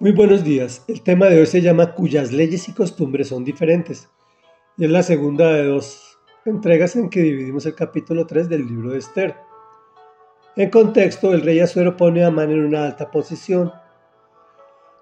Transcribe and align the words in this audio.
Muy 0.00 0.12
buenos 0.12 0.44
días. 0.44 0.84
El 0.86 1.02
tema 1.02 1.26
de 1.26 1.40
hoy 1.40 1.46
se 1.46 1.60
llama 1.60 1.92
Cuyas 1.92 2.30
leyes 2.30 2.68
y 2.68 2.72
costumbres 2.72 3.30
son 3.30 3.42
diferentes. 3.42 4.08
Y 4.76 4.84
es 4.84 4.90
la 4.92 5.02
segunda 5.02 5.52
de 5.52 5.64
dos 5.64 6.20
entregas 6.44 6.94
en 6.94 7.10
que 7.10 7.20
dividimos 7.20 7.66
el 7.66 7.74
capítulo 7.74 8.24
3 8.24 8.48
del 8.48 8.64
libro 8.64 8.92
de 8.92 8.98
Esther. 8.98 9.34
En 10.54 10.70
contexto, 10.70 11.34
el 11.34 11.40
rey 11.40 11.58
Azuero 11.58 11.96
pone 11.96 12.22
a 12.22 12.28
Amán 12.28 12.52
en 12.52 12.64
una 12.64 12.84
alta 12.84 13.10
posición. 13.10 13.72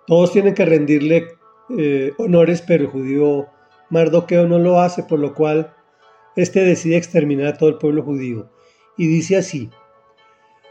Todos 0.06 0.32
tienen 0.32 0.54
que 0.54 0.64
rendirle 0.64 1.28
eh, 1.76 2.14
honores, 2.16 2.62
pero 2.66 2.84
el 2.84 2.90
judío 2.90 3.48
Mardoqueo 3.90 4.48
no 4.48 4.58
lo 4.58 4.80
hace, 4.80 5.02
por 5.02 5.18
lo 5.18 5.34
cual 5.34 5.74
éste 6.36 6.60
decide 6.60 6.96
exterminar 6.96 7.48
a 7.48 7.58
todo 7.58 7.68
el 7.68 7.76
pueblo 7.76 8.02
judío. 8.02 8.48
Y 8.96 9.06
dice 9.08 9.36
así. 9.36 9.68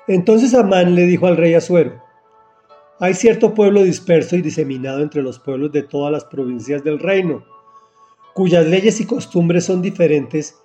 Entonces 0.08 0.56
Amán 0.56 0.96
le 0.96 1.04
dijo 1.04 1.28
al 1.28 1.38
rey 1.38 1.54
Azuero, 1.54 2.05
hay 3.00 3.14
cierto 3.14 3.54
pueblo 3.54 3.84
disperso 3.84 4.36
y 4.36 4.42
diseminado 4.42 5.02
entre 5.02 5.22
los 5.22 5.40
pueblos 5.40 5.72
de 5.72 5.84
todas 5.84 6.12
las 6.12 6.24
provincias 6.26 6.84
del 6.84 7.00
reino, 7.00 7.44
cuyas 8.34 8.66
leyes 8.66 9.02
y 9.02 9.06
costumbres 9.06 9.66
son 9.66 9.82
diferentes 9.82 10.56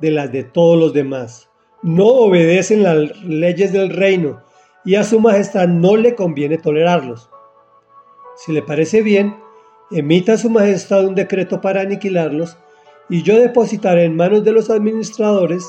de 0.00 0.10
las 0.10 0.30
de 0.30 0.44
todos 0.44 0.78
los 0.78 0.92
demás. 0.92 1.48
No 1.82 2.06
obedecen 2.06 2.82
las 2.82 3.22
leyes 3.22 3.72
del 3.72 3.90
reino 3.90 4.42
y 4.84 4.96
a 4.96 5.04
su 5.04 5.20
majestad 5.20 5.68
no 5.68 5.96
le 5.96 6.14
conviene 6.14 6.58
tolerarlos. 6.58 7.30
Si 8.36 8.52
le 8.52 8.62
parece 8.62 9.02
bien, 9.02 9.36
emita 9.90 10.34
a 10.34 10.38
su 10.38 10.50
majestad 10.50 11.06
un 11.06 11.14
decreto 11.14 11.60
para 11.60 11.80
aniquilarlos 11.80 12.58
y 13.08 13.22
yo 13.22 13.38
depositaré 13.38 14.04
en 14.04 14.16
manos 14.16 14.44
de 14.44 14.52
los 14.52 14.68
administradores 14.68 15.64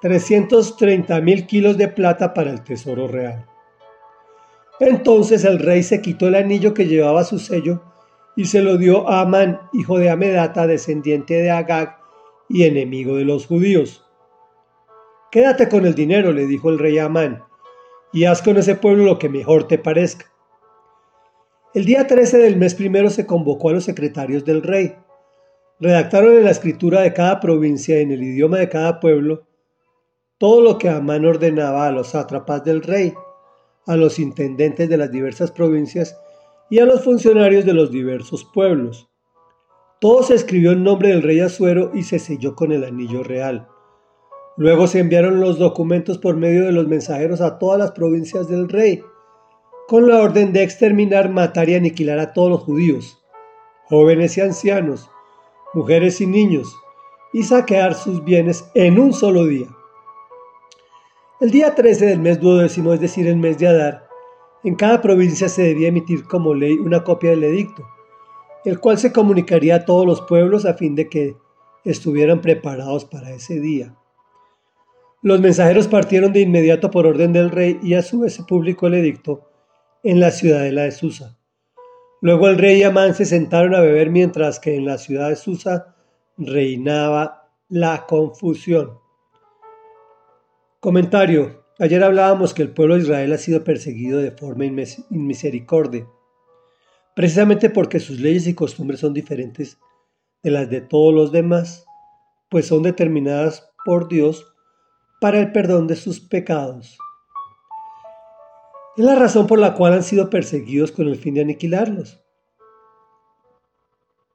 330 0.00 1.20
mil 1.20 1.46
kilos 1.46 1.76
de 1.76 1.88
plata 1.88 2.32
para 2.32 2.50
el 2.50 2.62
tesoro 2.62 3.08
real. 3.08 3.46
Entonces 4.80 5.44
el 5.44 5.58
rey 5.58 5.82
se 5.82 6.02
quitó 6.02 6.28
el 6.28 6.34
anillo 6.34 6.74
que 6.74 6.86
llevaba 6.86 7.24
su 7.24 7.38
sello 7.38 7.82
y 8.36 8.46
se 8.46 8.62
lo 8.62 8.76
dio 8.76 9.08
a 9.08 9.20
Amán, 9.20 9.60
hijo 9.72 9.98
de 9.98 10.10
Amedata, 10.10 10.66
descendiente 10.66 11.34
de 11.34 11.50
Agag 11.50 11.98
y 12.48 12.64
enemigo 12.64 13.16
de 13.16 13.24
los 13.24 13.46
judíos. 13.46 14.04
Quédate 15.30 15.68
con 15.68 15.86
el 15.86 15.94
dinero, 15.94 16.32
le 16.32 16.46
dijo 16.46 16.70
el 16.70 16.78
rey 16.78 16.98
a 16.98 17.06
Amán, 17.06 17.44
y 18.12 18.24
haz 18.24 18.42
con 18.42 18.56
ese 18.56 18.74
pueblo 18.74 19.04
lo 19.04 19.18
que 19.18 19.28
mejor 19.28 19.68
te 19.68 19.78
parezca. 19.78 20.26
El 21.74 21.84
día 21.84 22.06
13 22.06 22.38
del 22.38 22.56
mes 22.56 22.74
primero 22.74 23.10
se 23.10 23.26
convocó 23.26 23.70
a 23.70 23.72
los 23.72 23.84
secretarios 23.84 24.44
del 24.44 24.62
rey. 24.62 24.96
Redactaron 25.80 26.36
en 26.36 26.44
la 26.44 26.52
escritura 26.52 27.00
de 27.00 27.12
cada 27.12 27.40
provincia 27.40 27.98
y 27.98 28.02
en 28.02 28.12
el 28.12 28.22
idioma 28.22 28.58
de 28.58 28.68
cada 28.68 29.00
pueblo 29.00 29.46
todo 30.38 30.60
lo 30.60 30.78
que 30.78 30.88
Amán 30.88 31.24
ordenaba 31.24 31.86
a 31.86 31.92
los 31.92 32.08
sátrapas 32.08 32.64
del 32.64 32.82
rey 32.82 33.14
a 33.86 33.96
los 33.96 34.18
intendentes 34.18 34.88
de 34.88 34.96
las 34.96 35.10
diversas 35.10 35.50
provincias 35.50 36.18
y 36.70 36.78
a 36.78 36.86
los 36.86 37.04
funcionarios 37.04 37.64
de 37.64 37.74
los 37.74 37.90
diversos 37.90 38.44
pueblos. 38.44 39.08
Todo 40.00 40.22
se 40.22 40.34
escribió 40.34 40.72
en 40.72 40.84
nombre 40.84 41.08
del 41.10 41.22
rey 41.22 41.40
Azuero 41.40 41.90
y 41.94 42.02
se 42.02 42.18
selló 42.18 42.54
con 42.54 42.72
el 42.72 42.84
anillo 42.84 43.22
real. 43.22 43.68
Luego 44.56 44.86
se 44.86 45.00
enviaron 45.00 45.40
los 45.40 45.58
documentos 45.58 46.18
por 46.18 46.36
medio 46.36 46.64
de 46.64 46.72
los 46.72 46.86
mensajeros 46.86 47.40
a 47.40 47.58
todas 47.58 47.78
las 47.78 47.92
provincias 47.92 48.48
del 48.48 48.68
rey, 48.68 49.02
con 49.88 50.08
la 50.08 50.20
orden 50.20 50.52
de 50.52 50.62
exterminar, 50.62 51.28
matar 51.28 51.68
y 51.68 51.74
aniquilar 51.74 52.18
a 52.18 52.32
todos 52.32 52.50
los 52.50 52.60
judíos, 52.60 53.22
jóvenes 53.84 54.38
y 54.38 54.40
ancianos, 54.40 55.10
mujeres 55.74 56.20
y 56.20 56.26
niños, 56.26 56.74
y 57.32 57.42
saquear 57.42 57.94
sus 57.94 58.24
bienes 58.24 58.64
en 58.74 58.98
un 58.98 59.12
solo 59.12 59.44
día. 59.44 59.66
El 61.40 61.50
día 61.50 61.74
13 61.74 62.06
del 62.06 62.20
mes 62.20 62.38
duodécimo, 62.38 62.92
es 62.92 63.00
decir, 63.00 63.26
el 63.26 63.36
mes 63.36 63.58
de 63.58 63.66
Adar, 63.66 64.06
en 64.62 64.76
cada 64.76 65.02
provincia 65.02 65.48
se 65.48 65.62
debía 65.62 65.88
emitir 65.88 66.22
como 66.24 66.54
ley 66.54 66.74
una 66.74 67.02
copia 67.02 67.30
del 67.30 67.42
edicto, 67.42 67.84
el 68.64 68.78
cual 68.78 68.98
se 68.98 69.12
comunicaría 69.12 69.74
a 69.74 69.84
todos 69.84 70.06
los 70.06 70.20
pueblos 70.22 70.64
a 70.64 70.74
fin 70.74 70.94
de 70.94 71.08
que 71.08 71.36
estuvieran 71.84 72.40
preparados 72.40 73.04
para 73.04 73.32
ese 73.32 73.58
día. 73.58 73.96
Los 75.22 75.40
mensajeros 75.40 75.88
partieron 75.88 76.32
de 76.32 76.42
inmediato 76.42 76.92
por 76.92 77.04
orden 77.04 77.32
del 77.32 77.50
rey 77.50 77.80
y 77.82 77.94
a 77.94 78.02
su 78.02 78.20
vez 78.20 78.34
se 78.34 78.44
publicó 78.44 78.86
el 78.86 78.94
edicto 78.94 79.50
en 80.04 80.20
la 80.20 80.30
ciudadela 80.30 80.82
de 80.82 80.92
Susa. 80.92 81.36
Luego 82.20 82.46
el 82.48 82.58
rey 82.58 82.78
y 82.78 82.84
Amán 82.84 83.14
se 83.14 83.24
sentaron 83.24 83.74
a 83.74 83.80
beber 83.80 84.10
mientras 84.10 84.60
que 84.60 84.76
en 84.76 84.86
la 84.86 84.98
ciudad 84.98 85.30
de 85.30 85.36
Susa 85.36 85.96
reinaba 86.38 87.48
la 87.68 88.06
confusión. 88.06 89.03
Comentario. 90.84 91.64
Ayer 91.78 92.04
hablábamos 92.04 92.52
que 92.52 92.60
el 92.60 92.74
pueblo 92.74 92.96
de 92.96 93.04
Israel 93.04 93.32
ha 93.32 93.38
sido 93.38 93.64
perseguido 93.64 94.18
de 94.18 94.32
forma 94.32 94.66
inmisericordia, 94.66 96.06
precisamente 97.16 97.70
porque 97.70 98.00
sus 98.00 98.20
leyes 98.20 98.46
y 98.46 98.52
costumbres 98.52 99.00
son 99.00 99.14
diferentes 99.14 99.78
de 100.42 100.50
las 100.50 100.68
de 100.68 100.82
todos 100.82 101.14
los 101.14 101.32
demás, 101.32 101.86
pues 102.50 102.66
son 102.66 102.82
determinadas 102.82 103.72
por 103.86 104.08
Dios 104.08 104.54
para 105.22 105.40
el 105.40 105.52
perdón 105.52 105.86
de 105.86 105.96
sus 105.96 106.20
pecados. 106.20 106.98
Es 108.98 109.04
la 109.06 109.14
razón 109.14 109.46
por 109.46 109.60
la 109.60 109.72
cual 109.76 109.94
han 109.94 110.02
sido 110.02 110.28
perseguidos 110.28 110.92
con 110.92 111.08
el 111.08 111.16
fin 111.16 111.32
de 111.32 111.40
aniquilarlos. 111.40 112.22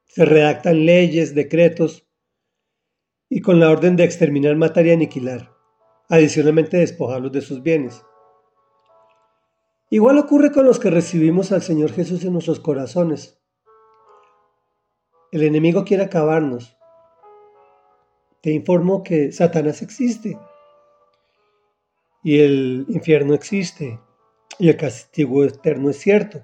Se 0.05 0.25
redactan 0.25 0.83
leyes, 0.83 1.35
decretos, 1.35 2.07
y 3.29 3.39
con 3.41 3.59
la 3.59 3.69
orden 3.69 3.95
de 3.95 4.05
exterminar, 4.05 4.55
matar 4.55 4.87
y 4.87 4.89
aniquilar 4.89 5.58
adicionalmente 6.09 6.77
despojarlos 6.77 7.31
de 7.31 7.41
sus 7.41 7.61
bienes. 7.61 8.03
Igual 9.91 10.17
ocurre 10.17 10.51
con 10.51 10.65
los 10.65 10.79
que 10.79 10.89
recibimos 10.89 11.51
al 11.51 11.61
Señor 11.61 11.91
Jesús 11.93 12.23
en 12.23 12.33
nuestros 12.33 12.59
corazones. 12.59 13.39
El 15.31 15.43
enemigo 15.43 15.85
quiere 15.85 16.03
acabarnos. 16.03 16.75
Te 18.41 18.51
informo 18.51 19.03
que 19.03 19.31
Satanás 19.31 19.81
existe 19.81 20.37
y 22.23 22.39
el 22.39 22.85
infierno 22.89 23.33
existe 23.33 23.99
y 24.57 24.69
el 24.69 24.77
castigo 24.77 25.43
eterno 25.43 25.89
es 25.89 25.99
cierto. 25.99 26.41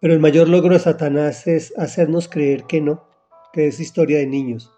Pero 0.00 0.14
el 0.14 0.20
mayor 0.20 0.48
logro 0.48 0.74
de 0.74 0.80
Satanás 0.80 1.46
es 1.46 1.72
hacernos 1.76 2.28
creer 2.28 2.64
que 2.64 2.80
no, 2.80 3.06
que 3.52 3.68
es 3.68 3.80
historia 3.80 4.18
de 4.18 4.26
niños 4.26 4.73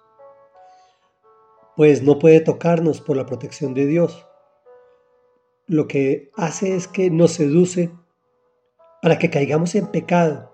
pues 1.77 2.03
no 2.03 2.19
puede 2.19 2.41
tocarnos 2.41 3.03
por 3.03 3.17
la 3.17 3.27
protección 3.27 3.75
de 3.75 3.87
Dios. 3.87 4.27
Lo 5.67 5.87
que 5.87 6.31
hace 6.35 6.75
es 6.75 6.89
que 6.89 7.11
nos 7.11 7.33
seduce 7.33 7.93
para 9.03 9.19
que 9.19 9.31
caigamos 9.31 9.75
en 9.75 9.89
pecado 9.89 10.53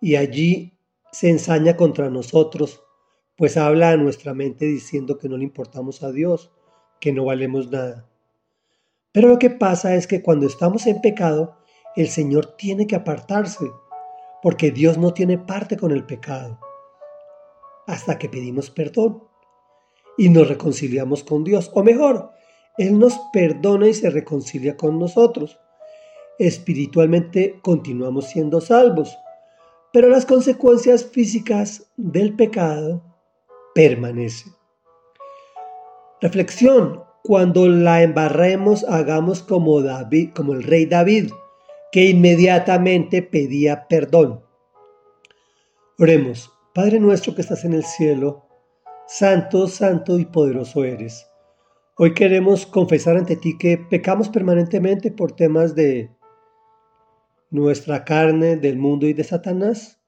y 0.00 0.16
allí 0.16 0.78
se 1.12 1.28
ensaña 1.28 1.76
contra 1.76 2.08
nosotros, 2.08 2.82
pues 3.36 3.58
habla 3.58 3.90
a 3.90 3.96
nuestra 3.96 4.32
mente 4.32 4.64
diciendo 4.64 5.18
que 5.18 5.28
no 5.28 5.36
le 5.36 5.44
importamos 5.44 6.02
a 6.02 6.10
Dios, 6.10 6.50
que 6.98 7.12
no 7.12 7.26
valemos 7.26 7.70
nada. 7.70 8.08
Pero 9.12 9.28
lo 9.28 9.38
que 9.38 9.50
pasa 9.50 9.94
es 9.94 10.06
que 10.06 10.22
cuando 10.22 10.46
estamos 10.46 10.86
en 10.86 11.02
pecado, 11.02 11.58
el 11.94 12.08
Señor 12.08 12.56
tiene 12.56 12.86
que 12.86 12.96
apartarse, 12.96 13.70
porque 14.42 14.70
Dios 14.70 14.96
no 14.96 15.12
tiene 15.12 15.36
parte 15.36 15.76
con 15.76 15.92
el 15.92 16.06
pecado, 16.06 16.58
hasta 17.86 18.18
que 18.18 18.30
pedimos 18.30 18.70
perdón 18.70 19.31
y 20.18 20.28
nos 20.28 20.48
reconciliamos 20.48 21.24
con 21.24 21.44
Dios. 21.44 21.70
O 21.74 21.82
mejor, 21.82 22.30
Él 22.78 22.98
nos 22.98 23.18
perdona 23.32 23.88
y 23.88 23.94
se 23.94 24.10
reconcilia 24.10 24.76
con 24.76 24.98
nosotros. 24.98 25.58
Espiritualmente 26.38 27.60
continuamos 27.62 28.26
siendo 28.26 28.60
salvos, 28.60 29.16
pero 29.92 30.08
las 30.08 30.26
consecuencias 30.26 31.04
físicas 31.04 31.90
del 31.96 32.34
pecado 32.34 33.02
permanecen. 33.74 34.52
Reflexión. 36.20 37.02
Cuando 37.24 37.68
la 37.68 38.02
embarremos, 38.02 38.82
hagamos 38.84 39.42
como 39.42 39.80
David, 39.80 40.30
como 40.34 40.54
el 40.54 40.64
rey 40.64 40.86
David, 40.86 41.30
que 41.92 42.06
inmediatamente 42.06 43.22
pedía 43.22 43.86
perdón. 43.86 44.42
Oremos, 45.98 46.50
Padre 46.74 46.98
nuestro 46.98 47.34
que 47.36 47.42
estás 47.42 47.64
en 47.64 47.74
el 47.74 47.84
cielo, 47.84 48.46
Santo, 49.14 49.68
santo 49.68 50.18
y 50.18 50.24
poderoso 50.24 50.84
eres. 50.84 51.28
Hoy 51.98 52.14
queremos 52.14 52.64
confesar 52.64 53.18
ante 53.18 53.36
ti 53.36 53.58
que 53.58 53.76
pecamos 53.76 54.30
permanentemente 54.30 55.10
por 55.10 55.32
temas 55.32 55.74
de 55.74 56.10
nuestra 57.50 58.06
carne, 58.06 58.56
del 58.56 58.78
mundo 58.78 59.06
y 59.06 59.12
de 59.12 59.22
Satanás, 59.22 60.00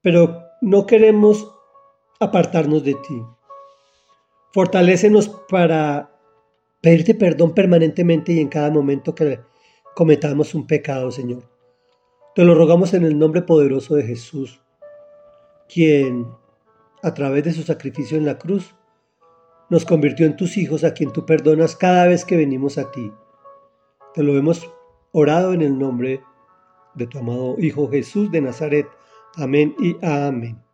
pero 0.00 0.42
no 0.62 0.86
queremos 0.86 1.54
apartarnos 2.18 2.82
de 2.82 2.94
ti. 2.94 3.22
Fortalécenos 4.54 5.28
para 5.46 6.18
pedirte 6.80 7.14
perdón 7.14 7.52
permanentemente 7.52 8.32
y 8.32 8.40
en 8.40 8.48
cada 8.48 8.70
momento 8.70 9.14
que 9.14 9.38
cometamos 9.94 10.54
un 10.54 10.66
pecado, 10.66 11.10
Señor. 11.10 11.42
Te 12.34 12.42
lo 12.42 12.54
rogamos 12.54 12.94
en 12.94 13.04
el 13.04 13.18
nombre 13.18 13.42
poderoso 13.42 13.96
de 13.96 14.04
Jesús, 14.04 14.62
quien 15.68 16.26
a 17.02 17.14
través 17.14 17.44
de 17.44 17.52
su 17.52 17.62
sacrificio 17.62 18.16
en 18.16 18.26
la 18.26 18.38
cruz, 18.38 18.74
nos 19.70 19.84
convirtió 19.84 20.26
en 20.26 20.36
tus 20.36 20.56
hijos 20.56 20.84
a 20.84 20.94
quien 20.94 21.12
tú 21.12 21.26
perdonas 21.26 21.76
cada 21.76 22.06
vez 22.06 22.24
que 22.24 22.36
venimos 22.36 22.78
a 22.78 22.90
ti. 22.90 23.12
Te 24.14 24.22
lo 24.22 24.36
hemos 24.36 24.68
orado 25.12 25.52
en 25.52 25.62
el 25.62 25.78
nombre 25.78 26.22
de 26.94 27.06
tu 27.06 27.18
amado 27.18 27.56
Hijo 27.58 27.88
Jesús 27.88 28.30
de 28.30 28.40
Nazaret. 28.40 28.88
Amén 29.36 29.74
y 29.78 29.96
amén. 30.04 30.67